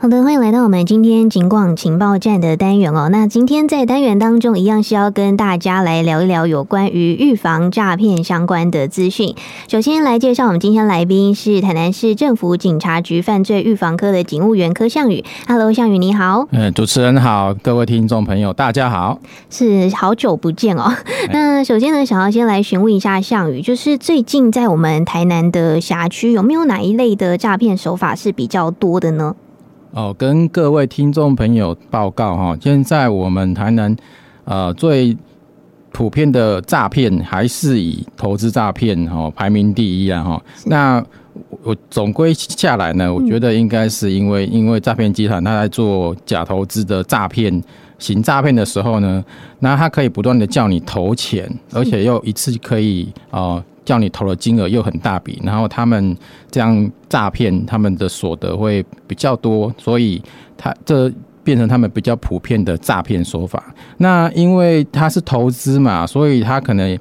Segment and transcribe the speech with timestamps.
[0.00, 3.08] 好的，欢迎来到我们今天警广情报站的单元哦。
[3.10, 9.34] 那今天在单元当中，一样是要跟大家来聊一聊有关于预防诈骗相关的资讯。
[9.66, 15.24] 首先来介绍我们今天来宾是台南市政府警察局犯罪预防科的警务员柯相宇。
[15.48, 16.46] Hello，相宇你好。
[16.52, 19.18] 嗯，主持人好，各位听众朋友大家好，
[19.50, 20.94] 是好久不见哦。
[21.32, 29.34] 那首先呢，想要先来询问一下相宇，就是最近在我们台南的辖区，有没有哪一类的诈骗手法是比较多的呢？
[29.98, 33.96] 哦，跟各位听众朋友报告哈，现在我们台南
[34.44, 35.16] 呃最
[35.90, 40.40] 普遍的诈骗还是以投资诈骗哈排名第一啊哈。
[40.66, 41.04] 那
[41.64, 47.60] 我总归下来呢，我觉得应该是因为因为诈骗集团他在做假投资的诈骗
[47.98, 49.24] 行诈骗的时候呢，
[49.58, 53.60] 那他可以不断的叫你投钱，而且又一次可以啊。
[53.88, 56.14] 叫你投的金额又很大笔，然后他们
[56.50, 60.22] 这样诈骗，他们的所得会比较多，所以
[60.58, 61.10] 他这
[61.42, 63.74] 变成他们比较普遍的诈骗手法。
[63.96, 66.98] 那因为他是投资嘛，所以他可能。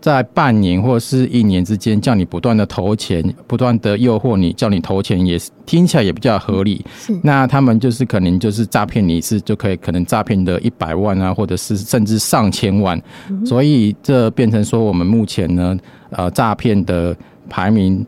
[0.00, 6.84] 在半年或是一年之间，叫你不断的投钱，不断的诱惑你，叫你投钱，也是听起来也比较合理。
[7.22, 13.00] 那他们就是可能就是诈骗你一次就可以，可能诈骗的一百万啊，或者是甚至上千万。
[13.28, 15.76] 嗯、所以这变成说，我们目前呢，
[16.10, 17.14] 呃，诈骗的
[17.48, 18.04] 排名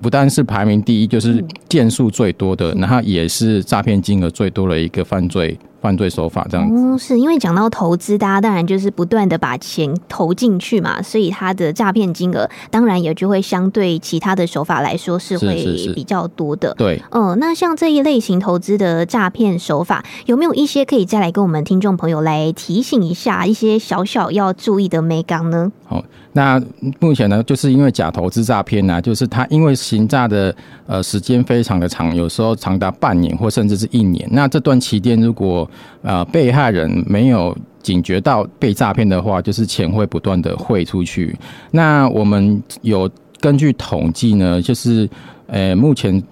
[0.00, 5.58] 不但是排名第一，就是件数最多的，然后也是诈骗金额最多的一个犯罪。
[5.84, 16.72] 犯罪手法这样子，嗯，是因为讲到投资，大家当然就是不断的把钱投进去嘛，所以它的诈骗金额当然也就会相对其他的手法来说是会比较多的。
[16.78, 25.70] 对，嗯，那像这一类型投资的诈骗手法，有没有一些可以再来跟我们听众朋友来提醒一下一些小小要注意的眉角呢？
[25.84, 26.02] 好。
[26.36, 26.60] 那
[26.98, 30.52] 目前呢，就是因为假投资诈骗呢，就是他因为行诈的
[30.84, 34.28] 呃时间非常的长，有时候长达半年或甚至是一年。
[34.32, 35.70] 那这段期间，如果
[36.02, 41.36] 呃被害人没有警觉到被诈骗的话，就是钱会不断的汇出去。
[41.70, 43.10] 那我们有
[43.40, 45.08] 根据统计呢，就是
[45.46, 46.22] 呃目前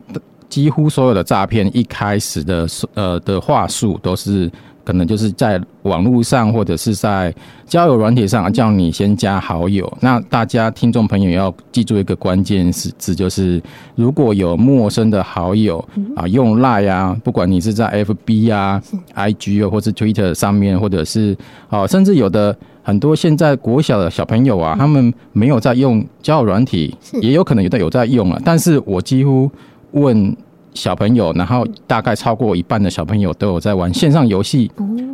[0.49, 4.50] 几乎所有的诈骗一开始的呃的话术都是。
[4.84, 7.34] 可能就是在网络上或者是在
[7.66, 9.91] 交友软体上叫你先加好友。
[10.00, 13.62] 那大家听众朋友要记住一个关键词，就是
[13.94, 15.84] 如果有陌生的好友
[16.16, 18.82] 啊，用 Line 啊，不管你是在 FB 啊、
[19.15, 21.37] IG 啊，或是 Twitter 上面，或者是
[21.69, 29.50] 啊，甚至有的很多现在国小的小朋友啊，他们没有在用交友软体，也有可能有的有在用了，但是我几乎
[29.93, 30.37] 问。
[30.75, 34.71] 小朋友，然后大概超过一半的小朋友都有在玩线上游戏。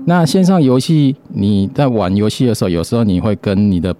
[0.07, 3.95] 那线上游戏，你在玩游戏的时候，有时候你会跟你的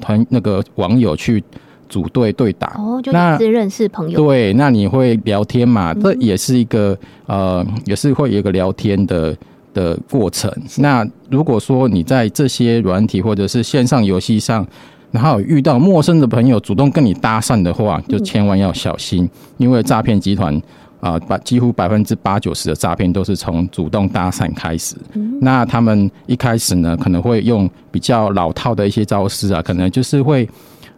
[0.00, 1.42] 团那个网友去
[1.88, 2.74] 组队对打。
[2.78, 4.24] 哦，就是认识朋友。
[4.24, 5.92] 对，那你会聊天嘛？
[5.92, 9.36] 这也是一个呃，也是会有一个聊天的
[9.74, 10.50] 的过程。
[10.78, 14.66] 那如果说你在这些软体或者是线上游戏上，
[15.10, 19.28] 然后遇到陌生的朋友主动跟你搭讪的话，就千万要小心，
[19.58, 20.58] 因为诈骗集团。
[21.00, 24.94] 啊，百几乎百分之八九十的诈骗都是从主动搭讪开始。
[25.40, 30.46] 那他们一开始呢，可能会用比较老套的一些招式啊，可能就是会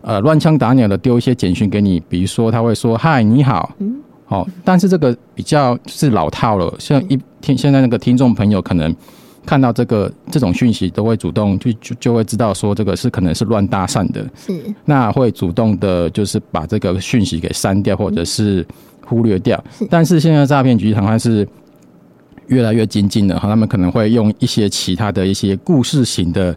[0.00, 3.72] 呃乱枪打鸟的丢一些简讯给你，比如说他会说“嗨，你好”，
[4.26, 6.74] 好，但是这个比较是老套了。
[6.80, 8.92] 像一听现在那个听众朋友可能
[9.46, 14.28] 看到这个这种讯息，都会主动就就就会知道说这个是可能是乱搭讪的。
[14.36, 18.66] 是，那会主动的就是把这个讯息给删掉，或者是。
[19.12, 21.46] 忽略掉，但是现在诈骗集团还是
[22.46, 26.56] 越来越精进了哈，他们可能会用一些其他的一些故事型的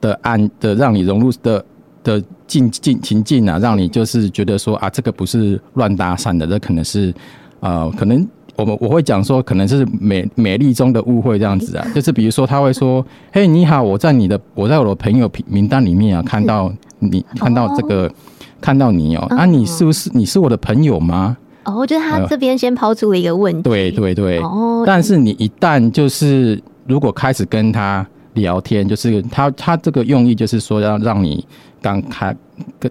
[0.00, 1.64] 的案的，让你融入的
[2.02, 7.14] 的境境情境啊，让你就是觉得说啊，这个不是乱搭讪的，这可能是
[7.60, 18.12] 呃，可能我们我会讲说，可能是美美丽中的误会这样子啊， 就是比如说他会说，嘿，你好，我在你的我在我的朋友名单里面啊，看到你看到这个
[18.60, 21.36] 看到你哦，啊，你是不是你是我的朋友吗？
[21.64, 23.62] 哦，就是他这边先抛出了一个问题。
[23.62, 24.38] 对对对。
[24.38, 24.84] 哦。
[24.86, 31.46] 但是你一旦就是如果开始跟他聊天，就是他他这个用意就是说要让你
[31.80, 32.34] 刚开
[32.78, 32.90] 跟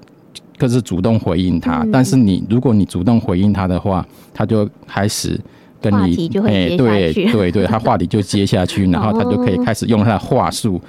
[0.57, 5.39] 可是主动回应他，但是你如果你主动回应他的话，他就开始
[5.81, 10.79] 跟你哎，对对对， 他话题就接下去，然后他就可以开始用他的话术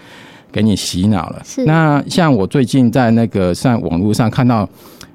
[0.53, 1.43] 给你洗脑了。
[1.45, 1.65] 是。
[1.65, 4.69] 那像我最近在那个上网络上看到。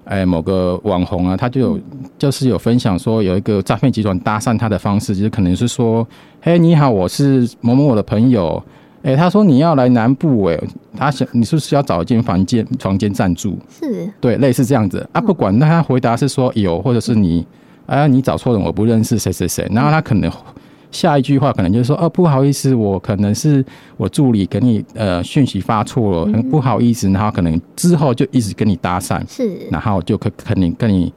[0.07, 1.79] 哎，某个网红啊，他就有
[2.17, 6.07] 就是有分享说，有一个诈骗集团搭讪他的方式，就是可能是说，
[6.41, 8.63] 嘿，你好，我是某某我的朋友，
[9.03, 10.57] 哎，他说你要来南部，哎，
[10.95, 13.59] 他想你是不是要找一间房间房间暂住？
[13.69, 15.05] 是，对，类似这样子。
[15.11, 17.45] 啊，不管那他回答是说有，或者是你，
[17.85, 20.31] 哎，你找错人，我不认识谁谁谁，然后他可能
[20.91, 23.63] 下一句话可能就是说，哦，不好意思，我可能是
[23.97, 31.11] 我助理给你呃讯息发错了，很不好意思，然后可能之后就一直跟你搭讪，是，然后就可肯定跟你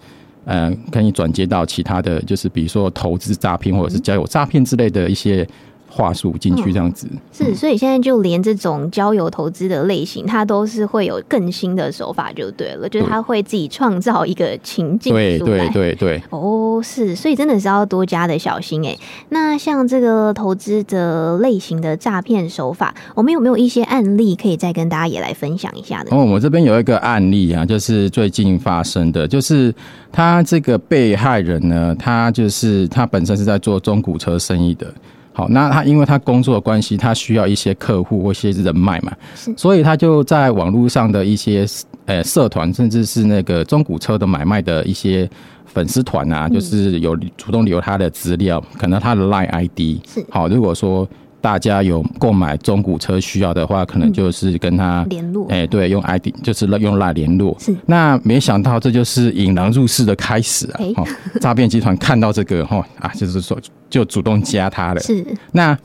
[0.45, 5.47] 呃跟你转接到其他的就是比如说投资诈骗或者是交友诈骗之类的一些。
[5.91, 15.13] 话术进去这样子、嗯、是，所以现在就连这种交友投资的类型，它都是会有更新的手法，就对了，就是他会自己创造一个情境。
[15.13, 16.23] 对对对对。
[16.31, 18.97] 哦，是，所以真的是要多加的小心哎。
[19.31, 26.17] 那像这个投资的类型的诈骗手法，我们有没有一些案例可以再跟大家也来分享一下的？
[26.17, 29.75] 哦，我这边有一个案例啊，就是最近发生的，就是
[30.13, 34.87] 他这个被害人呢，他就是他本身是在做中古车生意的。
[35.33, 39.13] 好，那他因为他工作的关系，他需要一些客户或一些人脉嘛，
[39.57, 41.67] 所以他就在网络上的一些
[42.07, 45.29] 呃社团，甚至是那个中古车的买卖的一些
[45.67, 51.09] 粉丝团啊，就是有主动留他的资料，可能他的 Line ID 是好，如果说。
[51.41, 55.47] 大家有购买中古车需要的话，可能就是跟他联络。
[55.49, 57.57] 哎，对，用 ID 就是用 LINE 联络。
[57.59, 57.75] 是。
[57.87, 60.81] 那没想到这就是引狼入室的开始啊！
[60.97, 61.07] 哦，
[61.41, 63.59] 诈骗集团看到这个哈啊，就是说
[63.89, 65.01] 就主动加他了。
[65.01, 65.27] 是。
[65.53, 65.77] 那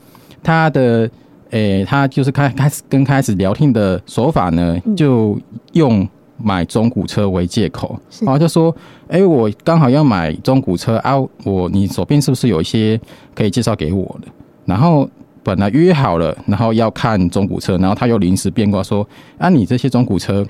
[0.42, 1.10] 他的
[1.50, 5.38] 哎，他就是开开始跟开始聊天的手法呢，就
[5.72, 6.06] 用
[6.36, 8.74] 买中古车为借口，然后就说
[9.08, 11.14] ：“哎，我刚好要买中古车啊，
[11.44, 13.00] 我你手边是不是有一些
[13.34, 14.28] 可以介绍给我的？”
[14.66, 15.08] 然后。
[15.46, 19.06] 本来约好了，然后要看中古车，然后他又临时变卦说
[19.38, 20.44] ：“啊，你这些中古车，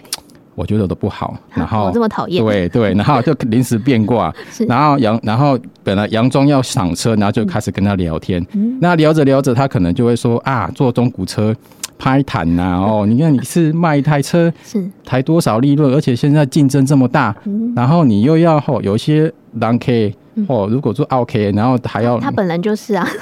[0.55, 1.37] 我觉得都不好。
[1.53, 4.35] ”然后这么讨厌，对对， 然后就临时变卦，
[4.67, 8.43] 然后杨，然后本来佯装要赏车，然后就开始跟他聊天。
[8.55, 11.55] 嗯、那聊着聊着，他可能就会说：“啊，做中古车
[11.99, 14.83] 拍谈呐，哦，你看你是卖一台车，是。
[15.05, 20.15] 抬多少利润，而且现在竞争这么大，嗯、然后你又要哦，有一些狼 K
[20.49, 23.07] 哦，如果做 OK，然后还要他本人就是啊。”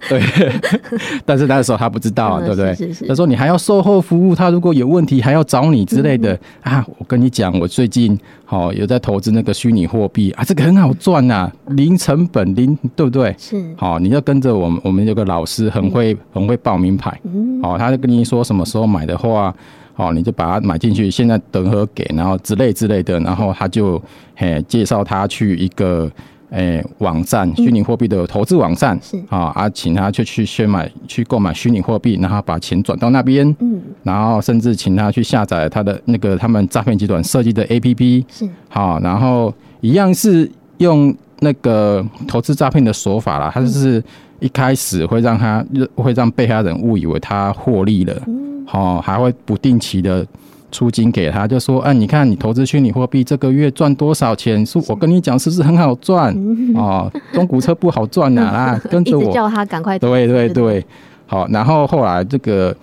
[0.08, 0.22] 对，
[1.26, 2.74] 但是那个时候他不知道啊，对不对？
[3.08, 6.86] 他说你还要售后服务，他如果有问题还要找你之类的、嗯、啊。
[6.98, 13.34] 我跟你讲，我最近好有在投资那个虚拟货币啊，这个很好赚呐、啊，零成本零，对不对？
[13.38, 13.74] 是。
[13.76, 17.18] 好，你要跟着我们，我们有个老师很会很会报名牌，
[17.62, 19.54] 好，他就跟你说什么时候买的话，
[19.94, 24.00] 好，你就把它买进去，现在等和给，然后之类之类的，然后他就
[24.36, 26.10] 嘿介绍他去一个。
[26.50, 29.22] 诶、欸，网站虚拟货币的投资网站、嗯、是。
[29.28, 38.48] 啊，啊，请他去去先买去购买虚拟货币，然后把钱转到那边，嗯，然后甚至请他去下载他的那个他们诈骗集团设计的 APP 是。
[38.68, 44.02] 好，然后一样是用那个投资诈骗的手法啦，他就是
[44.40, 50.26] 一开始会让他会让被害人误以为他获利了，嗯，好，还会不定期的。
[50.70, 54.64] 出金给他，就说：“哎、啊，你看你投资虚拟货币这个月赚多少钱？
[54.66, 56.34] 是我跟你讲，是不是很好赚？
[56.76, 58.72] 哦，中古车不好赚呐、啊！
[58.76, 59.98] 啦，跟着我叫他赶快。
[59.98, 60.84] 对对对，
[61.26, 61.48] 好。
[61.48, 62.76] 然后后来这个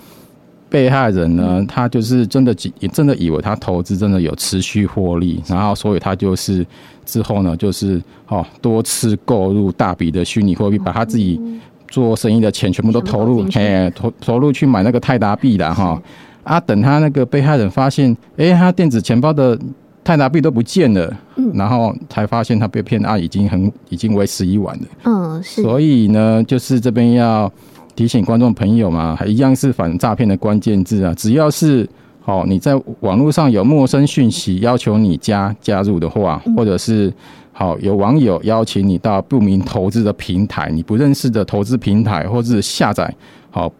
[0.68, 6.66] 被害人呢，他就是真的也真的以为他投资真的有持续获利，然后所以他就是
[7.06, 11.40] 之后呢，就是哦多次购入大笔的虚拟货币，把他自己
[11.88, 16.02] 做生意的钱全部都投入，哎，投投入去买那个泰达币了哈。”
[16.46, 16.60] 啊！
[16.60, 19.60] 等他那个被害人发现，哎、欸，他电子钱包的
[20.04, 24.84] 泰达币都不见了，嗯，然后才发现他被骗啊，已经很已经为时已晚了。
[25.06, 25.64] 嗯，是。
[25.64, 27.52] 所以呢，就是这边要
[27.96, 31.90] 提醒观众朋友嘛，还一样是反诈骗的关键字啊，只要是
[32.22, 37.12] 好、哦、你在网络上有陌生讯息要求你加加入的话，或者是
[37.54, 43.12] 好、哦、有网友邀请你到不明投资的平台，你不认识的投资平台，或者是下载
[43.50, 43.66] 好。
[43.66, 43.72] 哦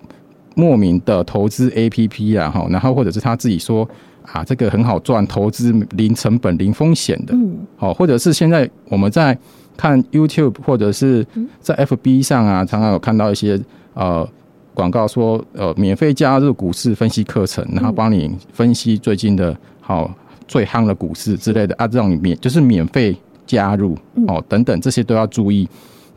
[0.56, 3.88] 莫名的投资 APP 啊，哈，然后或者是他自己说
[4.24, 9.38] 啊，这个很好赚，投资零成本、零风险的，嗯，好，或者是现在我们在
[9.78, 11.26] 看 YouTube 或者是
[11.60, 13.60] 在 FB 上啊，常常有看到一些
[13.94, 14.28] 呃
[14.74, 20.10] 广告说呃免费加入股市分析课程，然后帮你分析最近的好
[20.48, 23.98] 最夯的股市之类的啊，这种免就是免费加入
[24.28, 25.68] 哦等等这些都要注意，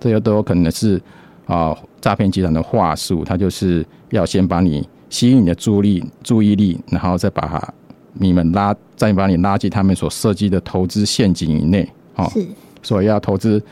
[0.01, 1.01] 这些都有可能是
[1.47, 3.87] 啊诈骗集团的话术，它就是。
[4.11, 7.63] 要先把你吸引你的注意力，注意力，然后再把
[8.15, 11.87] 你们拉，再把你拉进他们所设计的投资陷阱以内。
[12.15, 12.49] 好，是，
[12.83, 13.63] 所以要投资，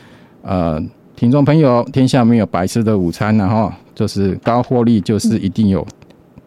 [0.43, 0.79] 呃，
[1.17, 5.87] 听众朋友，天下没有白吃的午餐，然后就是高获利，就是一定有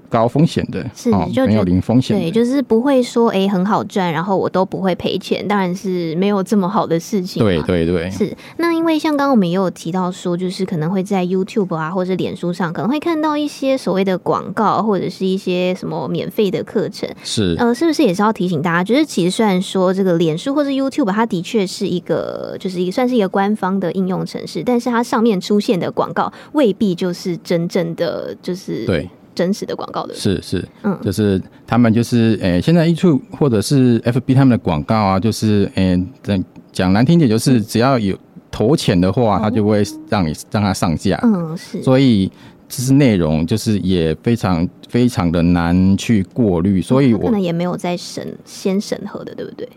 [0.09, 7.41] 高风险的，是就没有零风险，对，就是不会说哎很好赚，然后我都不会赔钱，当然是没有这么好的事情。
[7.41, 8.35] 对对对，是。
[8.57, 29.07] 那因为像刚刚我们也有提到说，就是可能会在 YouTube 啊或者脸书上可能会看到一些所谓的广告或者是一些什么免费的课程，是呃，是不是也是要提醒大家，就是其实虽然说这个脸书或者 YouTube 它的确是一个就是一个算是一个官方的应用程式，但是它上面出现的广告未必就是真正的就是对。
[29.39, 36.43] 真实的广告的是是，嗯，就是他们就是诶、欸，现在 YouTube 或者是 FB 他们的广告啊，就是诶，讲、欸、
[36.73, 38.17] 讲难听点，就是只要有
[38.51, 42.29] 投钱的话，他就会让你让他上架，嗯，是，所以
[42.67, 49.69] 这是内容，就是也非常非常的难去过滤，所以我可能也没有在审先审核的，对不对？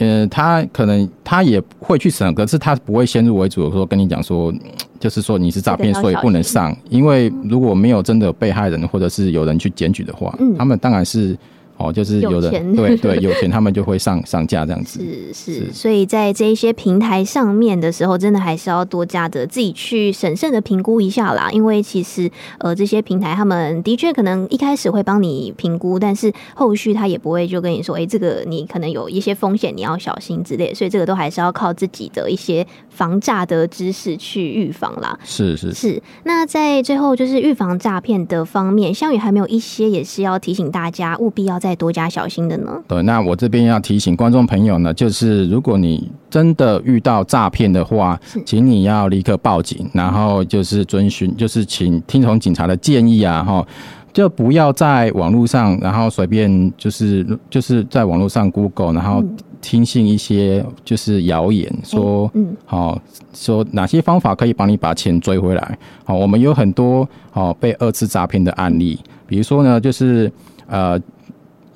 [0.00, 4.52] 呃，他可能他也会去审，可是他不会先入为主的说跟你讲说，
[4.98, 6.76] 就是说你是诈骗，所以不能上。
[6.88, 11.38] 因为如果没有真的被害人或者是有人去检举的话，嗯，他们当然是。
[11.80, 15.00] 哦，就是有的，对对，有钱他们就会上上架这样子。
[15.32, 21.50] 是是，所以在这一些平台上面的时候，真的还是要多加的自己去审慎的评估一下啦。
[21.50, 30.74] 因为其实呃，这些平台他们的确可能一开始会帮你评估，但是后续他也不会就跟你说，哎，这个你可能有一些风险，你要小心之类。
[30.74, 35.18] 所以这个都还是要靠自己的一些防诈的知识去预防啦。
[35.24, 36.02] 是是是。
[36.24, 42.82] 那在最后就是预防诈骗的方面，香宇还没有一些也是要提醒大家，务必要在再多加小心的呢？
[42.88, 53.64] 对，那我这边要提醒观众朋友呢，就是如果你真的遇到诈骗的话，请你要立刻报警，然后就是遵循，就是请听从警察的建议啊，哈，
[54.12, 59.22] 就不要在网络上，然后随便就是就是在网络上 Google，然后
[59.60, 63.00] 听信一些就是谣言，说嗯，好，
[63.32, 65.78] 说哪些方法可以帮你把钱追回来？
[66.02, 68.98] 好，我们有很多好被二次诈骗的案例，
[69.28, 70.28] 比如说呢，就是
[70.66, 71.00] 呃。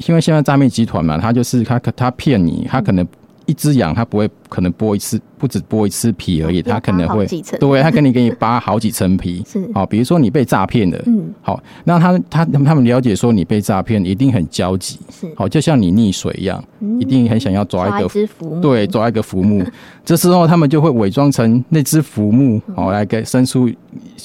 [0.06, 3.06] 因为现在诈骗集团嘛，他就是他他骗你，他可能
[3.46, 7.26] 一只羊它不会可能剥一次，不止剥一次皮而已，它可能会
[7.60, 9.44] 对，它跟你给你扒好几层皮。
[9.48, 16.62] 是好，比如说你被诈骗了，嗯，好，那他他他们了解说你被诈骗，一定很焦急，是好，就像你溺水一样，
[16.98, 19.64] 一定很想要抓一个浮木，对，抓一个浮木。
[20.04, 23.70] 这时候他们就会伪装成那只浮木，好来给伸出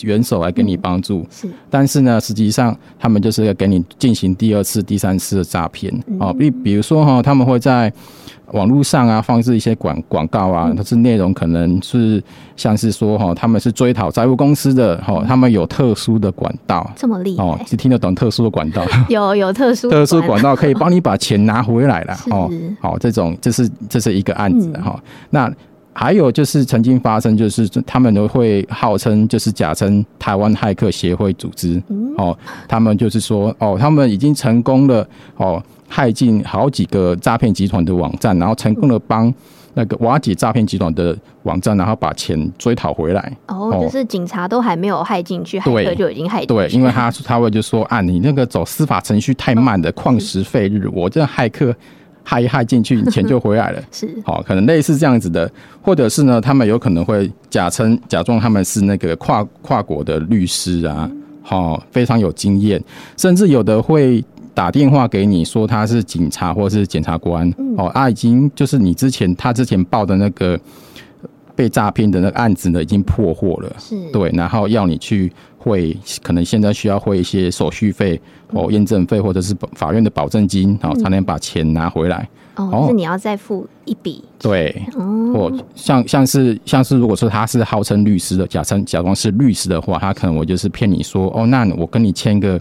[0.01, 1.25] 援手来给你帮助。
[1.29, 5.93] 是，但是呢，实际上他们就是要给你进行第二次、第三次的诈骗。
[6.19, 7.91] 哦，比比如说哈，他们会在。
[8.53, 12.21] 网络上啊，放置一些广广告啊，它是内容可能是
[12.55, 18.83] 像是说哈，他们是追讨债务公司的哈，他们有特殊的管道，这么厉害哦，是听得懂特殊的管道？
[19.09, 22.49] 有有特殊特殊管道可以帮你把钱拿回来了 哦。
[22.79, 24.99] 好，这种这是这是一个案子哈。
[25.29, 25.51] 那
[25.93, 31.81] 还有就是曾经发生，就是他们都会号称就是假称台湾骇客协会组织
[32.17, 35.61] 哦，他们就是说哦，他们已经成功了哦。
[35.91, 39.33] 骇进好几个诈骗集团的网站，然后成功的帮
[39.73, 43.37] 那个瓦解诈骗集团的网站，然后把钱追讨回来。
[43.47, 46.53] 哦，就是警察都还没有害进去，骇客就已经害进去。
[46.53, 50.87] 对，因为他他会就说啊，你那个走司法程序太慢的，旷时废日。
[50.93, 51.75] 我这骇客
[52.25, 53.81] 骇一害进去， 钱就回来了。
[53.91, 61.09] 是，好，可能类似这样子的，或者是呢，他们有可能会假称假装他们是那个跨跨国的律师啊，
[61.41, 62.83] 好，非常有经验，
[63.17, 64.23] 甚至有的会。
[64.51, 70.59] 打电话给你说他是警察或是检察官，嗯、哦，他、啊、已经就是你之前他之前报的那个
[71.59, 74.09] 被诈骗的那个案子呢，已经破获了，是。
[74.11, 78.17] 对，然后要你去汇，可能现在需要汇一些手续费
[78.53, 82.25] 哦，验证费或者是法院的保证金，然后才能把钱拿回来。
[82.55, 84.23] 嗯、哦，就是你要再付一笔。
[84.39, 92.57] 对，哦，像像是像是如果说他是号称律师的，假称假装是律师的话，他可能我就是骗你说，哦，那我跟你签个。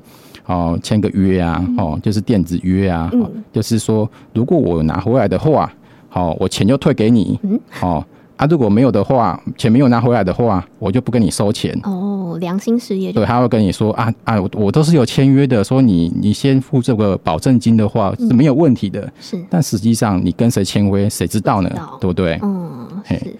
[0.46, 5.70] 哦，签个约啊，哦，就是电子约啊，嗯、就是说，如果我拿回来的话，
[6.08, 8.02] 好，我钱就退给你，嗯，哦，
[8.38, 11.78] 啊，如果没有的话，钱没有拿回来的话，我就不跟你收钱。
[11.82, 13.12] 哦，良心事业。
[13.12, 21.70] 对，他会跟你说啊啊，我我都是有签约的，说你你先付这个保证金的话是没有问题的，是，但实际上你跟谁签约，谁知道呢？
[22.00, 22.38] 对不对？
[22.42, 23.36] 嗯，是。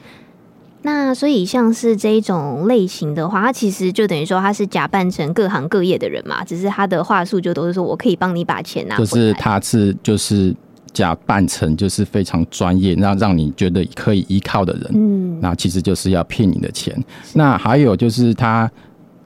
[0.82, 9.06] 那所以像是这一种类型的话，他其实就等于说他是假扮成各行各业的人嘛，只是他的话术就都是说我可以帮你把钱拿回来。
[9.06, 10.54] 就是他是就是
[10.92, 14.90] 假扮成就是非常专业，那让你觉得可以依靠的人。
[14.94, 16.96] 嗯，那其实就是要骗你的钱。
[17.34, 18.70] 那还有就是他，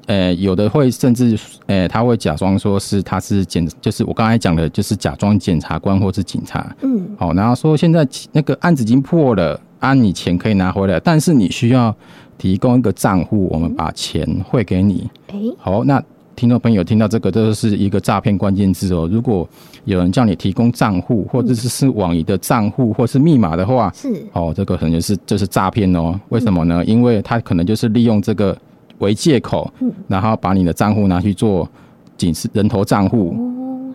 [0.07, 6.75] 呃，有的会甚至，呃，他会假装说是他是检，就是我刚才讲的，就是假装检察官或是警察。
[6.83, 9.61] 嗯，好，然后说现在那个案子已经破了。
[9.83, 11.93] 啊，你钱可以拿回来，但是你需要
[12.39, 15.11] 提供一个账户，我们把钱汇给你。
[15.27, 16.01] 哎，好，那
[16.37, 19.09] 听众朋友听到这个都是一个诈骗关键字哦。
[19.11, 19.49] 如果
[19.85, 26.19] 有人叫你提供账户，或者是是网银的账户，或是密码的话，是哦，这个可能就是就是诈骗哦。
[26.29, 26.85] 为什么呢？
[26.85, 28.57] 因为他可能就是利用这个
[28.99, 29.73] 为借口，
[30.07, 31.69] 然后把你的账户拿去做
[32.17, 33.37] 警示人头账户。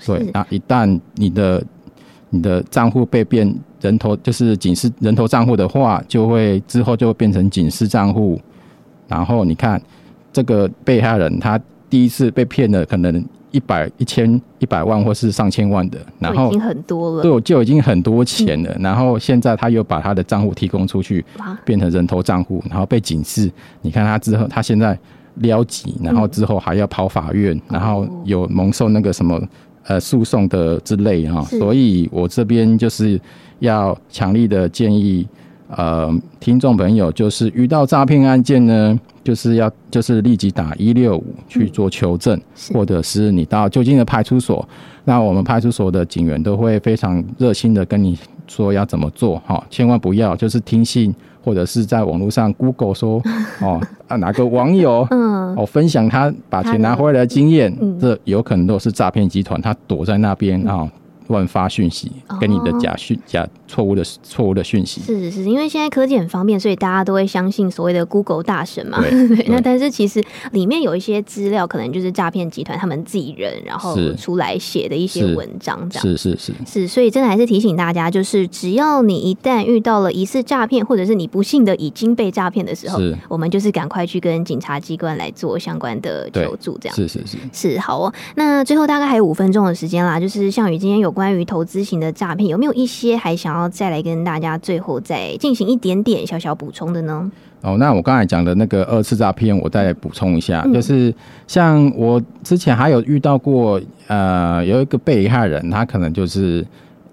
[0.06, 1.64] 对，那一旦你的
[2.30, 8.40] 你的账户被变人头，就是警示人头账户的话，就会之后就会变成警示账户。
[9.08, 9.82] 然后你看
[10.34, 11.60] 这个被害人他。
[11.90, 18.76] 第一次被骗的，可能一百、一千、一百万或是上千万的，然后已经很多了，对，就已经很多钱了。
[18.80, 21.24] 然后现在他又把他的账户提供出去，
[21.64, 23.52] 变成人头账户，然后被警示。
[23.82, 24.98] 你看他之后，他现在
[25.36, 29.42] 撩急，然后之后还要跑法院，然后有蒙受那个什么
[29.84, 31.42] 呃诉讼的之类哈。
[31.44, 33.20] 所以我这边就是
[33.60, 35.28] 要强力的建议。
[35.70, 36.10] 呃，
[36.40, 44.68] 听众朋友，就是遇到诈骗案件呢，就是要就是立即打一六五去做求证，嗯，或者是你到就近的派出所，
[45.04, 53.22] 那我们派出所的警员都会非常热心的跟你说要怎么做哈，千万不要就是听信或者是在网络上 Google 说
[53.62, 55.38] 哦啊哪个网友嗯。
[55.56, 60.88] 哦分享他把钱拿回来的经验，嗯，这有可能都是诈骗集团，他躲在那边啊。
[61.28, 65.02] 乱发讯息，跟你的假讯、假错误的错误的讯息。
[65.02, 69.02] 是是是，因为现在科技很方便，所以大家都会相信所谓的 Google 大神嘛。
[69.02, 76.08] 对， 对，那但是其实里面有一些资料，可能就是诈骗集团他们自己人然后出来写的一些文章，这样。
[76.08, 86.96] 是是是是，所以真的还是提醒大家，就是只要你一旦遇到了疑似诈骗，或者是你不幸的已经被诈骗的时候，我们就是赶快去跟警察机关来做相关的求助，这样。
[86.96, 88.14] 是是是是好哦。
[88.36, 91.14] 那最后大概还有五分钟的时间啦，就是项羽今天有。
[91.18, 97.32] 关于投资型的诈骗，有没有一些还想要再来跟大家最后再进行一点点小小补充的呢？
[97.64, 101.12] 哦，那我刚才讲的那个二次诈骗，我再补充一下，嗯，就是
[101.48, 106.64] 像我之前还有遇到过，呃，有一个被害人，他可能就是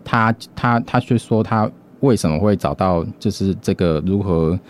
[0.04, 1.66] 他他他却说他
[2.00, 4.60] 为什么会找到，就是这个如何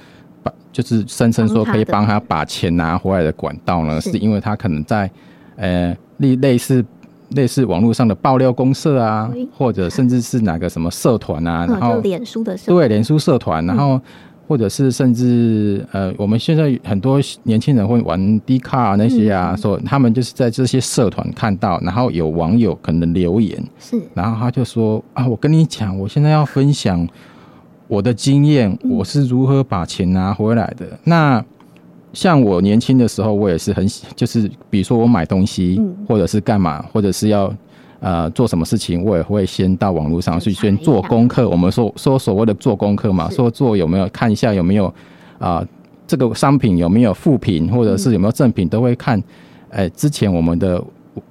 [0.44, 4.00] 把，就是声称说可以帮他把钱拿回来的管道呢？
[4.00, 5.10] 是，是因为他可能在
[5.56, 6.86] 呃类类似。
[7.30, 14.00] 类似网络上的爆料公社啊，或者甚至是哪个什么社团啊，然后脸书的社对脸书社团，然后
[14.46, 27.08] 或者是甚至呃，我们现在很多年轻人会玩 D 卡那些啊，说他们就是在这些社团看到，然后有网友可能留言，是，然后他就说啊，我跟你讲，我现在要分享
[27.88, 30.86] 我的经验，我是如何把钱拿回来的。
[31.04, 31.42] 那
[32.14, 37.52] 像我年轻的时候，我也是很就是，比如说我买东西，或者是干嘛，或者是要
[37.98, 41.48] 呃做什么事情，我也会先到网络上去先做功课。
[41.48, 44.86] 我们说说所谓的做功课嘛，说做有没有看一下有没有
[45.38, 45.68] 啊、呃、
[46.06, 49.22] 这个商品有没有副品，或者是有没有正品，都会看。
[49.70, 50.82] 哎，之前我们的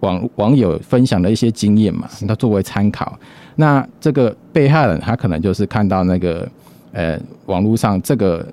[0.02, 3.18] 网网友分享的一些经验嘛，那作为参考。
[3.56, 6.46] 那这个被害人他可能就是看到那个
[6.92, 8.46] 呃网络上这个。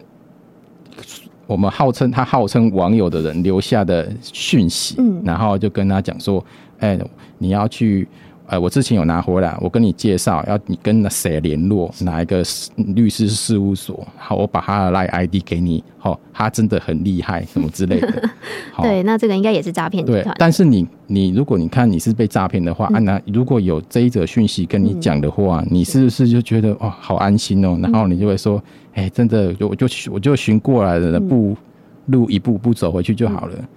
[1.51, 6.45] 我们号称他号称网友的人留下的讯息，嗯，然后就跟他讲说，
[6.79, 6.97] 哎，
[7.39, 8.07] 你要去，
[8.51, 12.43] 呃，我之前有拿回来，我跟你介绍，要你跟那谁联络，哪一个
[12.77, 18.29] 律师事务所，好，我把他的 LINE ID 给你，好，他真的很厉害，什么之类的。
[18.83, 20.35] 对，那这个应该也是诈骗集团。
[20.39, 27.79] 但是你你如果你看你是被诈骗的话，嗯、啊，那如果有这一则讯息跟你讲的话，嗯，你是不是就觉得哇，好安心哦？
[27.81, 28.63] 然后你就会说。
[28.93, 31.57] 哎、欸，真的，就我就我就寻过来的步
[32.07, 33.55] 路一步步走回去就好了。
[33.57, 33.69] 嗯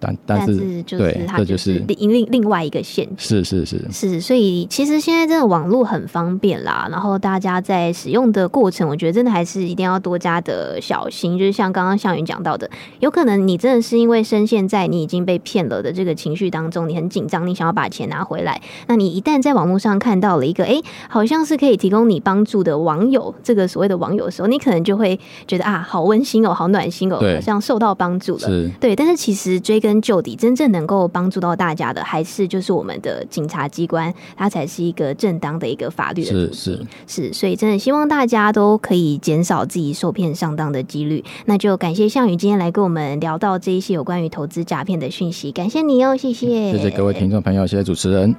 [0.00, 3.16] 但但是，就是对，这就是另另另外一个陷阱。
[3.18, 11.36] 是是是是，所以其实现在真的网络很方便啦，然后大家在使用的过程，我觉得真的还是一定要多加的小心。
[11.38, 18.60] 就是像刚刚向云讲到的，有可能你真的是因为深陷在你已经被骗了的这个情绪当中，你很紧张，你想要把钱拿回来。
[18.86, 28.48] 那你一旦在网络上看到了一个哎、欸，好像是可以提供你帮助的网友，这个所谓的网友的时候，你可能就会觉得啊，好温馨哦，好暖心哦，好像受到帮助了。
[28.78, 28.94] 对。
[28.94, 29.87] 但是其实追根。
[29.88, 36.52] 根究底，真正能够帮助到大家的，还是就是我们的警察机关，它才是一个正当的一个法律的途径。
[36.52, 41.24] 是是是，所以真的希望大家都可以减少自己受骗上当的几率。
[41.46, 48.36] 那就感谢项羽今天来跟我们聊到这一些有关于投资诈骗的讯息，感谢你哦，谢谢，谢谢各位听众朋友，谢谢主持人。